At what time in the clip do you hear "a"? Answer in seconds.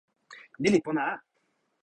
1.11-1.13